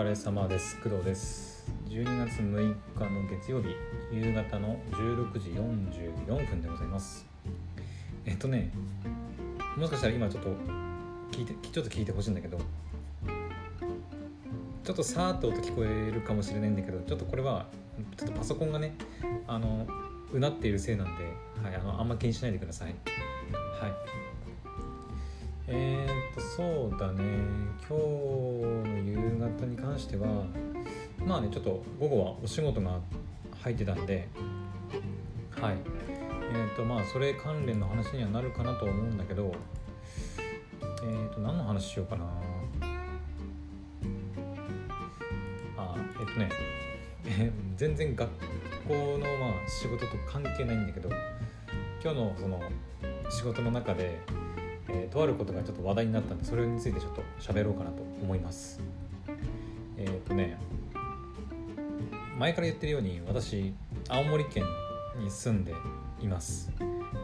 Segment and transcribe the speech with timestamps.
[0.00, 0.80] 疲れ様です。
[0.80, 1.70] 工藤です。
[1.90, 3.68] 12月6日の月曜日
[4.10, 7.26] 夕方の16時44分でございます。
[8.24, 8.70] えっとね
[9.76, 10.48] もしかしたら今ちょっと
[11.30, 12.56] 聞いてちょっと聞いてほしいんだけど
[14.84, 17.66] ちょっとさーっと音聞こえるかもしれないんだけどちょっとこれは
[18.16, 18.94] ちょっとパソコンがね
[19.46, 19.86] あの
[20.32, 21.24] うなっているせいなんで、
[21.62, 22.88] はい、あのあんま気にしないでください。
[22.88, 22.94] はい。
[25.68, 27.22] えー、っとそうだね。
[27.86, 28.79] 今日
[29.48, 30.44] 方に関しては
[31.18, 33.00] まあねちょっと午後はお仕事が
[33.60, 34.28] 入ってたんで
[35.50, 35.76] はい。
[36.52, 39.52] えー、っとまあそれ関連の話にはなるかなと思うんだけど
[41.02, 42.24] えー、っと何の話しようかな。
[45.76, 46.48] あえっとね
[47.76, 48.28] 全然学
[48.88, 51.08] 校のまあ仕事と関係ないんだけど
[52.02, 52.60] 今日のその
[53.30, 54.18] 仕事の中で
[54.92, 58.80] えー、とあることがちょっと話題になったんでそれについてちょっと喋ろうかなと思います
[60.00, 60.58] えっ、ー、とね
[62.38, 63.74] 前から言ってるように私
[64.08, 64.64] 青森県
[65.22, 65.74] に住んで
[66.20, 66.72] います。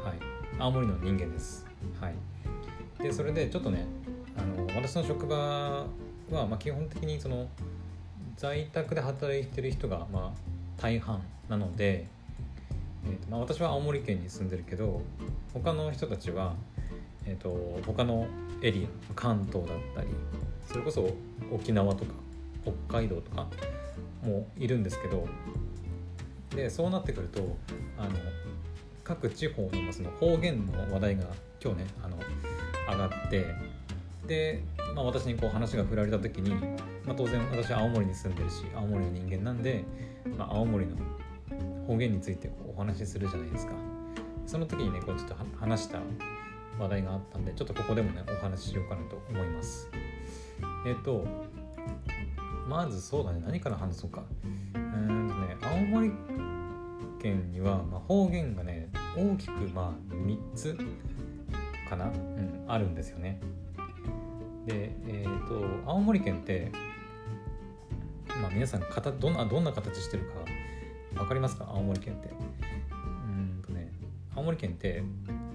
[0.05, 0.19] はい。
[0.59, 1.67] 青森の人間です。
[2.01, 2.15] はい。
[3.03, 3.87] でそれでちょっとね
[4.37, 5.87] あの私の職場は、
[6.31, 7.49] まあ、基本的にその
[8.37, 10.39] 在宅で働いてる人がまあ
[10.77, 12.07] 大半なので、
[13.07, 15.01] えーとまあ、私は青森県に住んでるけど
[15.55, 16.55] 他の人たちは
[17.27, 18.27] えーと、他の
[18.63, 20.09] エリア関東だったり
[20.67, 21.11] それこそ
[21.53, 22.13] 沖縄とか
[22.89, 23.47] 北海道とか
[24.23, 25.27] もいるんですけど
[26.51, 27.57] でそうなってくると
[27.99, 28.11] あの
[29.05, 31.25] 各地方のその方言の話題が
[31.63, 32.17] 今日ねあの
[32.89, 33.47] 上がって
[34.27, 34.65] で、
[34.95, 36.51] まあ、私にこう話が振られた時に、
[37.05, 39.85] まあ、当然私は青森に住んでるし青森の人間なんで、
[40.37, 40.97] まあ、青森の
[41.87, 43.73] 方言についてお話しするじゃないですか。
[44.45, 45.99] その時にねこうちょっと話した
[46.79, 49.89] 話題があったんでちょっとここでもねお話ししようかなと思います。
[50.87, 51.25] えっ、と
[52.67, 53.41] まずそうだね。
[53.45, 54.25] 何から話そうか。
[54.75, 56.11] うんとね青森
[57.21, 60.77] 県には、まあ、方言がね大きくまあ3つ
[61.89, 63.41] かな、うん、あるんですよね。
[64.67, 66.73] でえっ、ー、と青森県って
[68.41, 70.35] まあ皆さんかたどんなどんな形してるか
[71.15, 71.67] 分かりますか？
[71.69, 72.29] 青森県って。
[72.91, 73.93] うんとね
[74.35, 75.03] 青森県って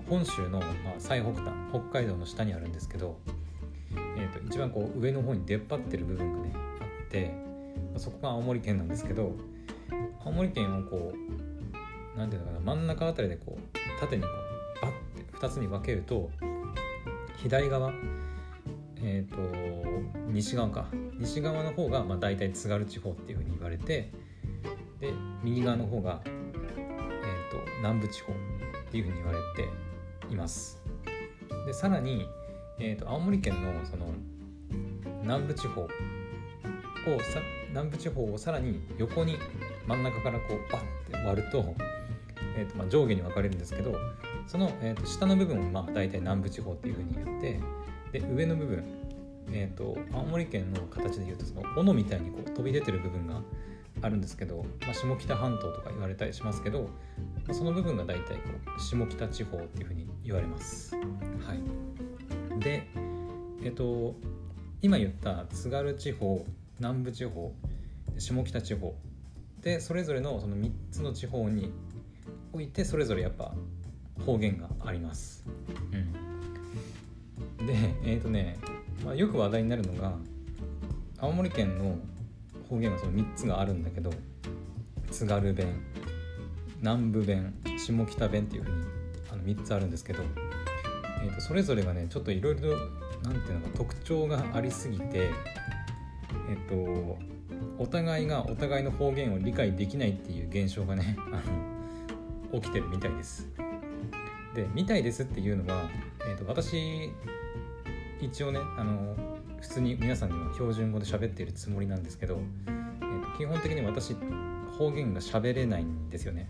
[0.09, 3.17] 本州の、まあ、最北端北海道の下にあるんですけど、
[4.17, 6.70] えーと、一番こう上の方に出っ張ってる部分がね
[7.11, 7.33] て、
[7.97, 9.35] そこが青森県なんですけど
[10.25, 14.29] 青森県をこう何て言うのかな真ん中あたりでこう縦にこ
[14.81, 14.91] うバッ
[15.31, 16.29] て2つに分けると
[17.37, 17.91] 左側
[19.03, 19.37] えっ、ー、と
[20.27, 20.87] 西側か。
[21.19, 24.11] 西側の方がまあ大体津軽地方っていうふうに言われて
[24.99, 26.41] で右側の方が、えー
[27.51, 28.35] と南部地方っ
[28.91, 29.69] ていうふうに言われて
[30.31, 30.81] います。
[31.65, 32.27] でさらに、
[32.79, 34.07] えーと、青森県のその
[35.21, 35.87] 南部地方
[37.09, 39.37] をさ南部地方をさらに横に
[39.87, 41.75] 真ん中からこうバッて割ると,、
[42.55, 43.95] えーとまあ、上下に分かれるんですけど
[44.47, 47.59] その、えーと、下の部分をまあ大体南部地方っていうふうに言って
[48.19, 48.83] で上の部分、
[49.51, 53.41] えーと、青森県の形で言うとその斧みたいにこう飛び出てる部分が
[54.01, 56.87] あるんですけど、まあ、下北半島とか言われたりしますけど、ま
[57.51, 58.41] あ、その部分が大体こ
[58.77, 60.95] う下北地方っていうふうに言われます。
[60.95, 61.01] は
[61.53, 62.87] い、で、
[63.63, 64.15] えっと、
[64.81, 66.45] 今言った津軽地方
[66.81, 67.53] 南部地方
[68.17, 68.95] 下北地方
[69.61, 71.71] でそれぞれのその3つの地方に
[72.51, 73.53] おいてそれぞれやっぱ
[74.25, 75.45] 方言があります。
[77.59, 78.57] うん、でえっ、ー、とね、
[79.05, 80.13] まあ、よく話題になるのが
[81.19, 81.99] 青森県の
[82.67, 84.11] 方言はその3つがあるんだけど
[85.11, 85.79] 津軽弁
[86.79, 88.75] 南部弁下北弁っていうふうに
[89.31, 90.23] あの3つあるんですけど、
[91.23, 92.75] えー、とそれぞれがねちょっといろいろ
[93.21, 95.29] 何ていうのか特徴がありすぎて
[96.51, 97.17] えっ、と
[97.77, 101.41] お互いがお互いの方言を理解できないっていう現象がねあ
[102.53, 103.49] の起きてるみたいです。
[104.53, 105.89] で「みたいです」っていうのは、
[106.27, 107.11] えー、と私
[108.19, 109.15] 一応ねあの
[109.59, 114.15] 普通に皆さんには標準語で喋っているつもりなんですけど、えー、と基本的に私
[114.77, 116.49] 方言が喋れないんですよね。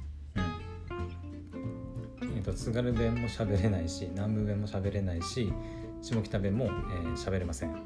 [2.42, 5.54] ー、と津軽弁も喋れないし南部弁も喋れないし
[6.02, 7.72] 下北弁も喋、えー、れません。
[7.72, 7.78] は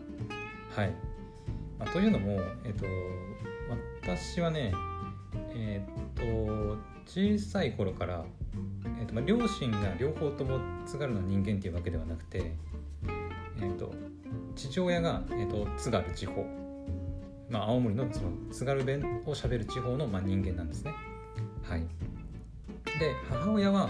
[0.85, 0.93] い
[1.77, 2.85] まあ、というのも、えーと、
[4.01, 4.73] 私はね、
[5.53, 8.23] えーと、小さい頃から、
[8.99, 12.51] えーとまあ、両親が両方とも津軽の人間っていうわけではなくて、
[13.57, 13.93] えー、と
[14.55, 16.45] 父親が、えー、と津軽地方、
[17.49, 20.93] まあ、青森のその津軽弁をしゃべる地方の、まあ、人間なんですね。
[21.63, 21.81] はい、
[22.99, 23.89] で母親は、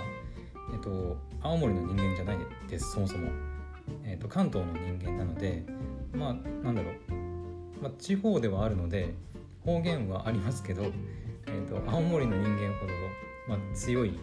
[0.73, 2.37] えっと、青森の人間じゃない
[2.69, 3.29] ですそもそも、
[4.03, 5.65] えっと、関東の人間なので
[6.13, 6.33] まあ
[6.63, 7.14] なんだろう。
[7.81, 9.13] まあ、地方ではあるので
[9.63, 12.93] 方言はありますけど、えーと、青森の人間ほど、
[13.47, 14.17] まあ、強い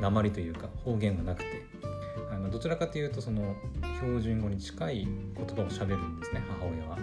[0.00, 1.64] 鉛というか方言はなくて
[2.30, 3.54] あのどちらかというとその
[4.00, 6.98] 標準語に近い言葉をしゃべるんですね母親は。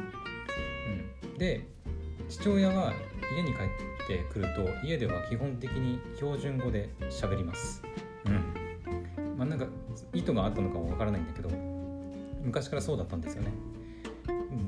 [1.23, 1.67] うん、で
[2.29, 2.93] 父親は
[3.35, 7.81] 家に帰ってくると家では基本的に標準語で喋ります。
[8.25, 9.65] うんまあ、なんか
[10.13, 11.49] 意図があったのかはわからないんだけど
[12.43, 13.51] 昔からそうだったんですよね。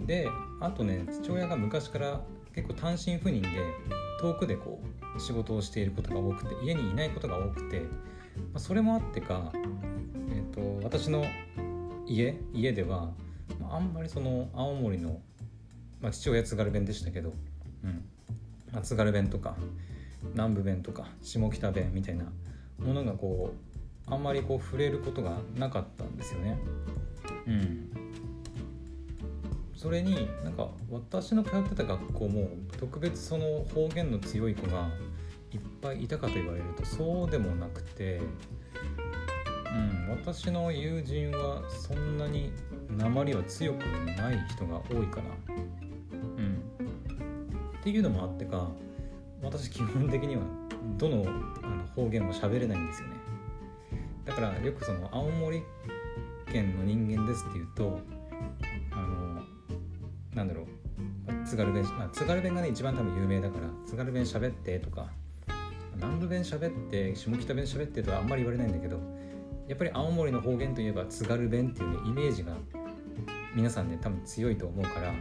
[0.06, 0.30] で
[0.60, 2.22] あとね父親が昔から
[2.54, 3.50] 結構単身赴任で
[4.22, 4.82] 遠くでこ
[5.16, 7.88] う仕事をしていることが多くて家にいないことが多くて、ま
[8.56, 11.26] あ、それもあってか、えーと、私の
[12.08, 13.12] 家家では、
[13.60, 15.20] まあ、んまりその青森の、
[16.02, 17.34] まあ、父親津軽弁でしたけど、
[17.84, 18.06] うん
[18.72, 19.56] まあ、津軽弁とか
[20.34, 22.26] 南部弁とか下北弁みたいな
[22.80, 23.54] ものがこ
[24.08, 26.58] うあんまりこう触れることがなかったんですよね。
[27.48, 27.90] うん、
[29.86, 32.50] それになんか私の通ってた学校も
[32.80, 34.90] 特別その方言の強い子が
[35.52, 38.20] いっぱいいたかと言われるとそうでもなくて、
[39.76, 42.52] うん、私の友人はそんなに
[42.98, 43.84] 鉛は強く
[44.18, 45.54] ない人が多いかな。
[45.54, 46.64] うん、
[47.80, 48.68] っていうのもあってか
[49.44, 50.42] 私基本的には
[50.98, 51.26] どの
[51.62, 53.14] あの方言も喋れないんですよね。
[54.26, 55.62] だからよくその青森
[56.52, 58.15] 県の人間ですって言うと
[60.36, 60.66] なんだろう。
[61.46, 65.10] 津軽弁、まあ、津軽弁がね一番多分有名だから津軽弁喋ってとか
[65.96, 69.00] 南部弁喋って下北弁喋ってとはあんまり言われないんだけど
[69.68, 72.54] やっぱり青森の方言といえば津軽弁っていうねイメージが
[73.56, 75.14] 皆さんね多分強いと思うから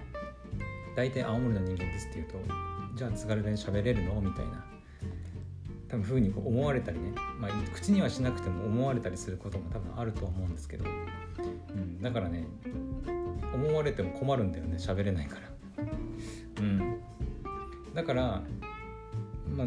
[0.96, 2.55] 大体青森の人間ですって言うと
[2.96, 4.64] じゃあ津軽弁喋れるのみたいな
[5.88, 12.46] 多分風に思われたりね、まあ、口にはしなくても思われたりすることも多分あると思うんですけど、うん、だからね
[13.54, 15.84] 思われても困るんだよね喋れないから。
[16.60, 17.00] うん。
[17.94, 18.42] だから
[19.56, 19.66] まあ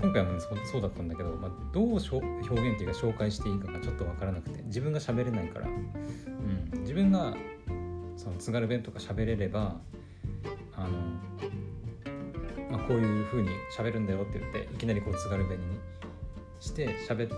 [0.00, 0.40] 今回も、ね、
[0.70, 7.34] そうだったんだけど、まあ、どう表現っていうか紹介していいかがちょっと分からなくて自分が喋れないから、うん、自分が
[8.16, 9.76] その津軽弁とか喋れれば
[10.76, 10.88] あの、
[12.70, 15.78] まあ、こういう風に喋るんだよって言っていきなりこう津軽弁に
[16.60, 17.34] して喋って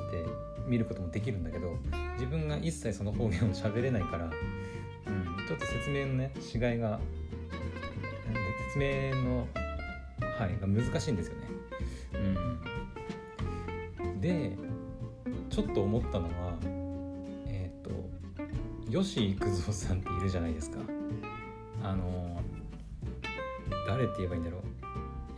[0.66, 1.76] 見ることもできるんだけど
[2.14, 4.30] 自分が一切その方言を喋れないから
[5.48, 7.00] ちょっと説明のね違いが
[8.66, 9.48] 説明の
[10.20, 11.48] はいが難しいんですよね。
[14.02, 14.54] うん、で
[15.48, 16.52] ちょっと思ったのは
[17.46, 17.90] えっ、ー、と
[18.92, 20.80] 吉幾三さんっているじゃないですか。
[21.82, 22.42] あの
[23.86, 24.60] 誰って言えばいいんだろう。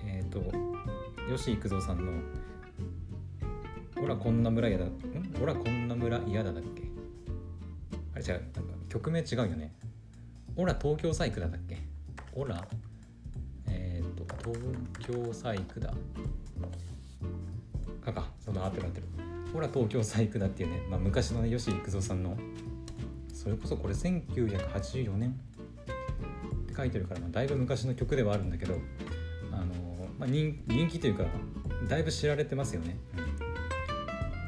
[0.05, 0.43] えっ、ー、と
[1.37, 2.11] 吉幾三さんの
[3.95, 4.93] 「ほらこんな村嫌だ」ん
[5.39, 6.83] 「ほらこんな村嫌だ」だっけ？
[8.13, 9.73] あれ違うなんか曲名違うよね
[10.57, 11.79] オラ東京サイクだだっけ？
[12.35, 12.67] オラ？
[13.69, 15.93] えっ、ー、と東京サイクだ。
[18.05, 19.07] かかその合ってる合ってる。
[19.55, 22.37] オラ東京サイクだっていうね、まあ、昔のね吉幾三さんの。
[23.33, 25.31] それこそこれ1984年。
[25.31, 28.75] って書いてるから、まあ、だいぶ昔の曲ではあるんだけど
[29.53, 29.67] あの、
[30.19, 31.25] まあ人、人気というか
[31.89, 32.97] だいぶ知られてますよね、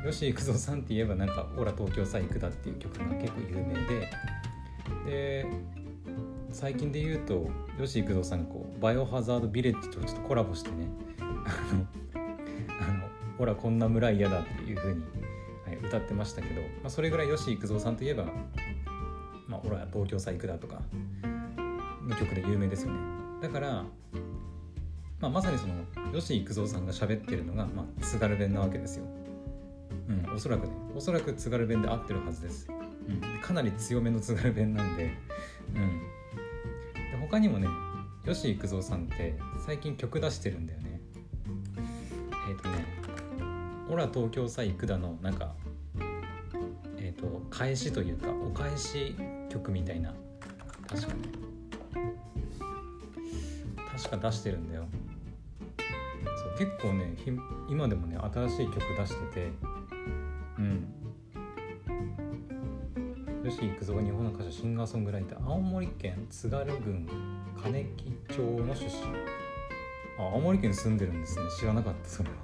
[0.04, 4.08] うん、吉幾三さんって言えばなんか「オラ東京サイクだ」っていう曲が結構有名で。
[5.04, 5.46] で
[6.62, 10.86] 最近で言うと吉幾三さんがこうバイオハザードビレッジとちょっとコラボしてね
[11.34, 15.02] あのほらこんな村嫌だっていう風に、
[15.66, 18.26] はい、歌ってましたけど、まあ、それぐらい吉幾三さんといえば
[19.48, 20.80] 「まあ、ほら東京さ行くだ」とか
[22.06, 23.00] の曲で有名ですよね。
[23.42, 23.84] だから、
[25.18, 25.74] まあ、まさにその
[26.12, 29.04] 吉幾三さんが喋ってるのが、まあ、津軽弁なわけですよ。
[30.08, 32.68] うんおそらくねおそらく津軽弁で合ってるはずです、
[33.08, 35.10] うん、かなり強めの津軽弁なんで
[35.74, 36.01] うん
[37.32, 37.66] 他にもね
[38.26, 39.34] 吉幾三さんって
[39.64, 41.00] 最近曲出してるんだよね。
[42.46, 42.84] えっ、ー、とね
[43.88, 45.54] 「オラ東京さ行くだ」のなんか
[46.98, 49.16] えっ、ー、と返しというかお返し
[49.48, 50.12] 曲みたいな
[50.86, 51.14] 確かね。
[53.96, 54.84] 確か出してるんだよ。
[56.36, 57.14] そう結構ね
[57.70, 59.50] 今でもね新しい曲出してて
[60.58, 61.01] うん。
[63.44, 67.08] 吉幾三は日本の歌手シンガーソングライター青森県津軽郡
[67.60, 68.90] 金木町の出身。
[70.16, 71.44] あ青森県住んでるんですね。
[71.58, 72.36] 知らなかったそれは、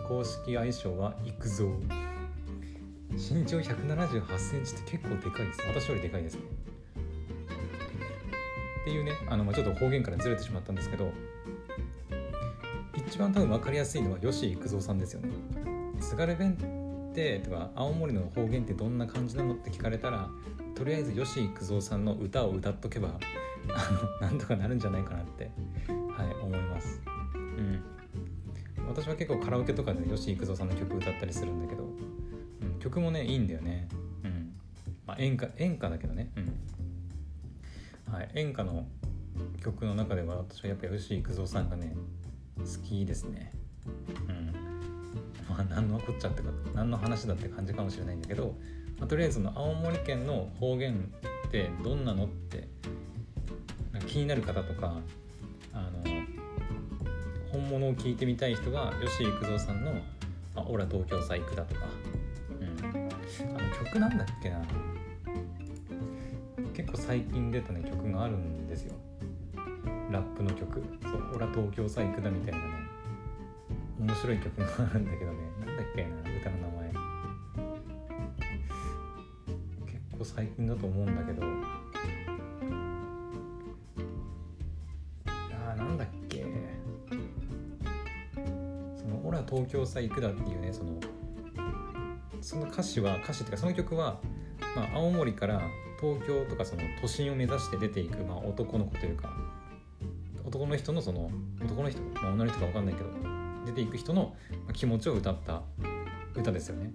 [0.00, 1.78] うん、公式愛称は幾三
[3.12, 5.60] 身長1 7 8センチって結構でかいです。
[5.68, 6.40] 私よりでかいですね。
[8.80, 11.12] っていうねあの、まあ、ちょっと方言からずれてしまったんですけど
[12.96, 15.28] 一番多分分かりやすいのは吉幾三さんですよね。
[16.00, 16.56] 津軽弁
[17.18, 20.28] ってとか青森の方言ってどんな感じなのって聞かれたら
[20.76, 23.18] とりあえず吉幾三さんの歌を歌っとけば
[23.70, 25.50] あのなんとかなるんじゃないかなって
[26.16, 27.00] はい思います。
[27.34, 27.82] うん。
[28.88, 31.84] 私は結構カラオケとかで吉幾三さんの曲歌ったりするんだけど、
[32.62, 33.88] うん、曲もねいいんだよね。
[34.22, 34.52] うん。
[35.04, 36.30] まあ演歌演歌だけどね。
[36.36, 38.14] うん。
[38.14, 38.86] はい演歌の
[39.62, 41.96] 曲の中では私はやっぱ吉幾三さんがね
[42.58, 43.57] 好きですね。
[45.64, 48.54] 何のこっちゃってか何の話だって感じかもしれないんだけど、
[48.98, 50.94] まあ、とりあえずの青森県の方言
[51.46, 52.68] ってどんなのって
[54.06, 54.94] 気になる方とか
[55.72, 55.90] あの
[57.52, 59.92] 本物を聞いてみたい人が吉幾三さんの
[60.54, 61.86] 「あオラ東京さ行く」だとか、
[62.60, 64.62] うん、あの曲なんだっけな。
[66.74, 68.94] 結構最近出たね曲があるんですよ。
[70.12, 72.64] ラップの曲「そうオラ東京さ行くだ」みたいなね。
[73.98, 75.38] 面白い曲があるんだけどね。
[75.68, 76.08] なんだっけな
[76.40, 76.88] 歌の名前。
[79.86, 81.42] 結構最近だと思うんだけど。
[85.52, 86.46] あなんだっけ。
[88.96, 90.98] その「オラ東京さ行くだ」っていうねその
[92.40, 94.20] その歌詞は歌詞っていうかその曲は、
[94.74, 95.60] まあ、青森から
[96.00, 99.34] 東京とかその都心を目指して出ていく、まあ、男の子というか
[100.46, 101.30] 男の人のその
[101.62, 103.10] 男の人、まあ、女の人か分かんないけど
[103.68, 104.34] 出ていく人の
[104.72, 105.62] 気持ちを歌った
[106.34, 106.90] 歌ですよね。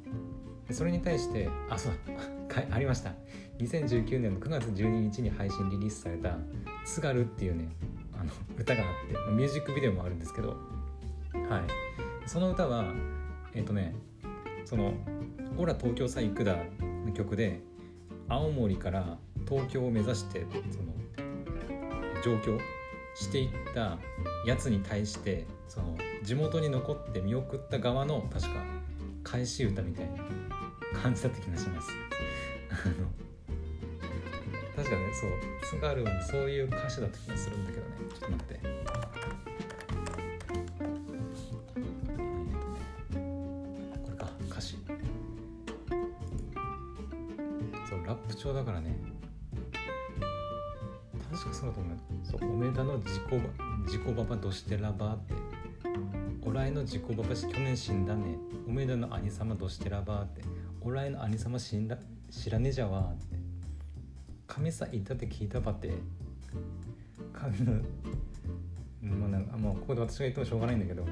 [0.71, 1.93] それに対してあそう
[2.49, 3.13] だ ありました。
[3.59, 6.37] 2019年の9月12日に配信リリースされた
[6.85, 7.69] 「津軽」っていうね
[8.13, 12.27] あの歌があってミュージックビデオもあるんですけどはい。
[12.27, 12.91] その歌は
[13.53, 13.93] えっ、とね
[14.65, 14.93] その
[15.57, 16.57] 「オラ東京さ行くだ」
[17.05, 17.61] の曲で
[18.27, 20.93] 青森から東京を目指してその
[22.23, 22.57] 上京
[23.15, 23.99] していった
[24.45, 28.63] やつに対してその地元に残って見送った側の確か
[29.23, 30.23] 返し歌みたいな
[31.01, 31.89] 感じだった気がします。
[34.75, 35.31] 確かねそう
[35.69, 37.95] 津軽はそういう歌詞だった気がするんだけどね。
[38.09, 38.59] ちょっと待って。
[44.03, 44.77] これか歌詞。
[47.89, 48.95] そうラップ調だからね。
[51.31, 51.97] 確かそうだと思う。
[52.23, 53.23] そう梅田の自己
[53.85, 55.52] 自己ババどしてらばって。
[56.53, 58.37] おらいの自己ババし去年死んだね。
[58.67, 60.43] 梅田の兄様どしてらばって。
[60.81, 61.97] おらいの兄様死んだ
[62.29, 63.37] 知らねえじゃわって。
[64.45, 65.89] 神さんいたって聞いたばって。
[67.33, 67.81] 神の
[69.01, 71.01] まあなんかもうここで私が言ってもしょうがないんだけど。
[71.01, 71.07] う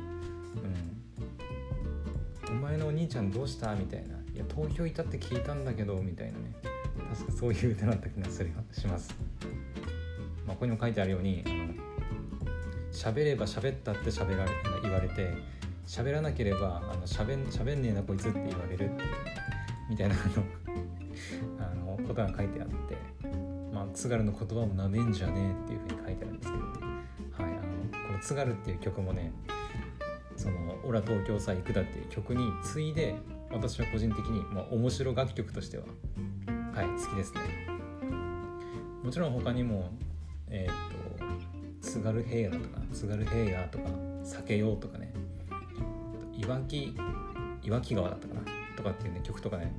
[2.54, 2.56] ん。
[2.56, 3.74] お前のお兄ちゃんどうした？
[3.74, 4.10] みたいな。
[4.36, 6.54] いや投票いたって聞いたんだけどみたいなね。
[7.16, 9.16] 確かそういう歌だった気がするします。
[10.46, 11.56] まあ、ここにも書いてあるようにあの
[12.92, 15.34] 喋れば喋ったって喋られ言われて
[15.88, 18.92] 喋らなければあの喋ん喋んねえなこいつって言われる
[19.90, 22.98] みたいなあの あのことが書いてあって、
[23.74, 29.32] まあ、津軽の言葉もなめんじゃねえっていうふうに書いてあるんですけど、はい、あのこの「津軽」っていう曲もね
[30.36, 33.16] 「そのオラ東京さ行くだ」っていう曲に次いで
[33.52, 35.84] 私は個人的に、まあ、面白楽曲としては、
[36.74, 37.42] はい、好きですね。
[39.04, 39.92] もちろん他にも
[40.48, 40.91] えっ、と
[41.92, 43.90] 津軽平野だとか津軽平野とか
[44.24, 45.12] 酒ようとかね。
[46.34, 46.96] いわき
[47.64, 48.42] 岩木川だったかな。
[48.78, 49.74] とかっていうね曲とかね。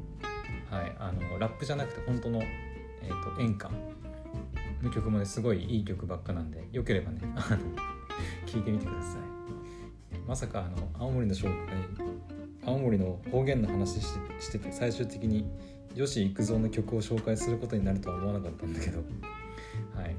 [0.68, 3.70] はいあのラップじゃなくて本当の、えーと、演歌
[4.82, 7.56] の曲もねすごいいい曲ばっかなんでよければねあの
[8.46, 10.18] 聞いてみてください。
[10.28, 11.74] まさかあの青森の紹介
[12.66, 15.50] 青森の方言の話してて最終的に
[15.96, 18.98] 吉幾三の曲を紹介することになるとは思わなかったんだけど。
[19.96, 20.14] はい。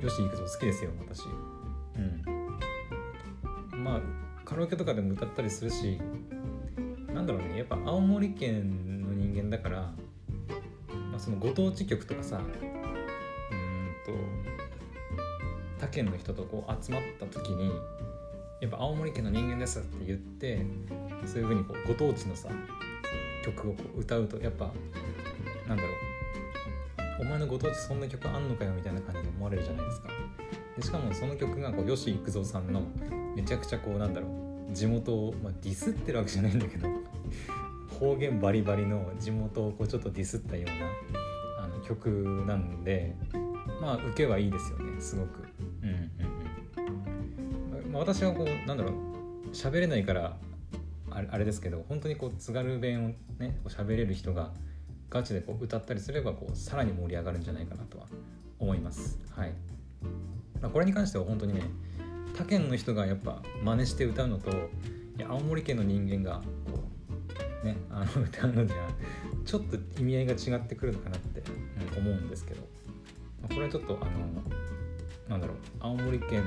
[0.00, 1.26] 吉幾三好きですよ私。
[1.96, 2.38] うん。
[3.82, 4.00] まあ
[4.44, 6.00] カラオケとかでも歌ったりするし
[7.12, 9.80] なんだろうねやっぱ青森県の人間だから、
[11.10, 12.44] まあ、そのご当地曲とかさうん
[14.06, 14.12] と
[15.78, 17.70] 他県の人とこう集まった時に
[18.60, 20.64] やっぱ青森県の人間ですって言って
[21.26, 22.48] そういうふうにこうご当地のさ
[23.44, 24.70] 曲をこう歌うとやっぱ
[25.68, 25.92] なんだろう
[27.20, 30.08] お前のご当地そんな曲あんのかよみたいな感じで思われるじゃないですか。
[30.76, 32.82] でしかもその曲がこう吉幾三さんの
[33.34, 34.28] めちゃくちゃこうなんだろ
[34.70, 36.88] う地元を、まあ、ディスってるわけじゃないんだけど
[37.98, 43.16] 方言バリバリの地元をこうちょっとディスったようなあの曲なんで
[43.80, 45.48] まあ受けはいいですよねすごく。
[45.82, 50.36] うんうんうん、まあ、私はこうなんだろう喋れないから
[51.10, 53.08] あれですけど本当にこう津軽弁を
[53.42, 54.52] ね喋れる人が
[55.10, 58.06] ガチでこう歌ったりすればこうさらに盛り上がるんじゃないかなとは
[58.58, 59.18] 思います。
[59.30, 59.52] はい。
[60.60, 61.62] まあ、これに関しては本当にね
[62.36, 64.54] 他県の人がやっぱ真似して歌うのとい
[65.18, 66.80] や青森県の人間がこ
[67.62, 68.76] うねあの歌うのじゃ
[69.44, 71.42] ちょっと意味合いが違ってくるのかなって
[71.96, 72.60] 思うんですけど。
[73.40, 74.10] まあこれはちょっとあの
[75.28, 76.44] なんだろう青森県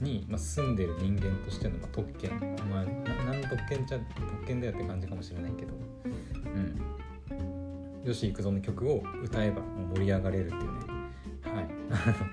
[0.00, 2.30] に、まあ、住んでる人間としての、まあ、特権。
[2.70, 2.84] まあ
[3.24, 5.72] 何の特権ちゃ特権だよって感じかもしれないけど。
[6.04, 6.89] うん。
[8.04, 9.62] 吉幾三の曲を歌えば
[9.94, 10.68] 盛り上がれるっていうね。
[11.42, 11.66] はい。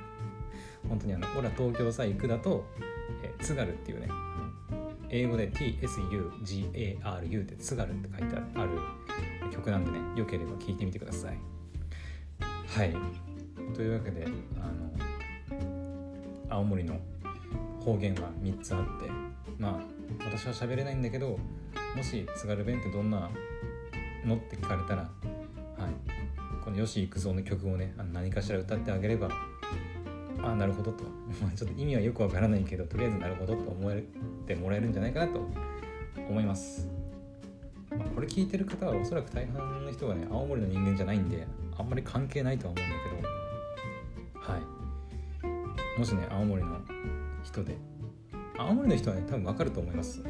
[0.88, 2.66] 本当にあの「ほら東京さ行く」だと
[3.24, 4.08] 「え津軽」っていうね
[5.10, 8.72] 英語で TSUGARU って津軽って書いてある
[9.52, 11.38] 曲なんでねよければ聴いてみてください。
[12.68, 12.96] はい。
[13.74, 14.92] というわけであの
[16.50, 17.00] 青森の
[17.80, 19.10] 方言は3つあって
[19.58, 19.80] まあ
[20.26, 21.38] 私は喋れないんだけど
[21.96, 23.30] もし津軽弁ってどんな
[24.26, 25.10] のって聞かれたら、
[26.68, 29.30] この吉幾三の曲をねあの何かしら歌ってあげれば
[30.44, 31.06] ああなるほどと。
[31.56, 34.04] ちょっと意味はよくわからないけどとりあえずなるほどと思え
[34.46, 35.48] てもらえるんじゃないかなと。
[36.30, 36.90] 思います、
[37.90, 41.48] まあ、これ聞いてる方はおそらく大半の人がね青森の人間じゃないんで
[41.78, 44.52] あんまり関係ないとは思うんだけど。
[44.52, 44.58] は
[45.96, 46.00] い。
[46.00, 46.82] もしね青森の
[47.44, 47.78] 人で
[48.58, 50.22] 青森の人はね多分わかると思います。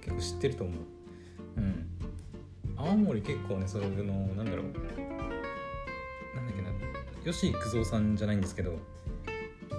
[0.00, 0.76] 結構知ってると思う。
[1.58, 1.86] うん。
[2.76, 3.94] 青森結構ねそれの
[4.34, 5.05] なんだろう。
[7.26, 8.78] 吉幾三さんじゃないんですけど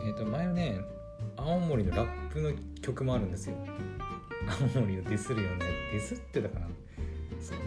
[0.05, 0.81] えっ、ー、と前ね
[1.37, 2.51] 青森のラップの
[2.81, 3.55] 曲もあるんですよ。
[4.75, 5.65] 青森をディスるよね。
[5.93, 6.67] ディスってたかな？
[7.39, 7.57] そう。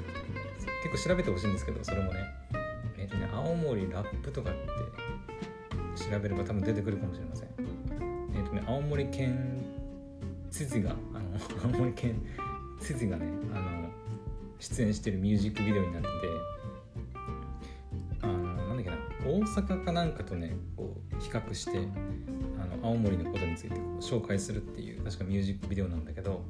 [0.82, 2.20] 結構調べてほしいんですけどそれもね。
[2.99, 7.49] えっ、ー、とね青森ラップとかって調べれば多分出てくるかもしれません。
[8.34, 9.64] えっ、ー、とね青森県
[10.50, 12.22] 知事があの青森県
[12.82, 13.88] 知事がねあの
[14.58, 16.10] 出演してるミュージックビデオになってて
[19.30, 21.78] 大阪かなんかとねこう比較して
[22.60, 26.42] あの青森のことについて紹介するっていう確かミュージックビデオなんだけど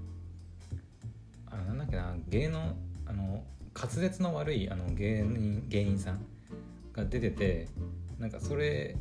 [1.51, 2.75] あのなんだっけな芸能
[3.07, 3.45] あの
[3.75, 6.21] 滑舌の悪いあの芸人芸人さん
[6.93, 7.69] が出てて
[8.19, 8.97] なんかそれ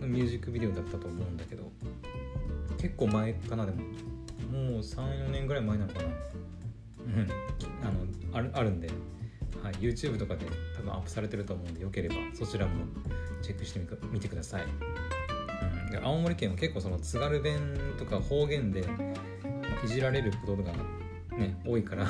[0.00, 1.70] のミュージックビデオだったと思うんだけど
[2.78, 3.78] 結構前かなでも。
[4.50, 6.08] もう34年ぐらい前なのかな。
[6.08, 7.28] うん。
[7.82, 8.90] あのあるあるんで、
[9.62, 12.72] はい、YouTube とかで多分アップされてると思うんでよければそちらも
[13.42, 18.84] チェックしてみてください、うん、で青森県は結構その津軽弁とか方言で
[19.84, 20.72] いじられることが
[21.36, 22.06] ね多いから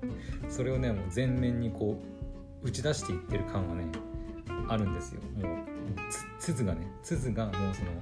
[0.48, 2.02] それをねもう全面にこ
[2.62, 3.84] う打ち出していってる感はね
[4.68, 5.20] あるんですよ。
[5.40, 5.56] もう
[6.38, 8.00] つつがねつづがもうその も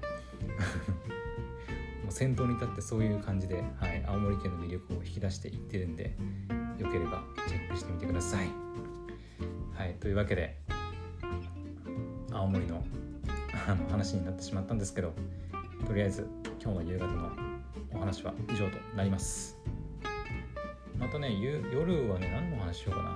[2.09, 6.17] う先頭に立ってそういう感じで、はい、青森県の魅力を引き出していってるんで
[6.79, 8.49] よければチェックしてみてください。
[9.75, 10.57] はい、というわけで
[12.33, 12.85] 青森の
[13.69, 15.13] あの話になってしまったんですけど
[15.87, 16.27] とりあえず
[16.63, 17.31] 今日の夕方の
[17.95, 19.57] お話は以上となります。
[20.99, 23.11] またね夜はね何の話しようかな。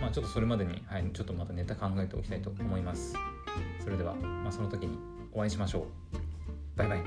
[0.00, 3.14] まあちょっとそれまでに、はい、ちょっとまたネタ考えておきたいと思います。
[3.82, 4.98] それでは、まあ、その時に
[5.32, 5.84] お会いしましょう。
[6.76, 7.00] バイバイ。